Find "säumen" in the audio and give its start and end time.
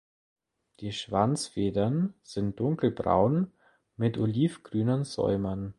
5.03-5.69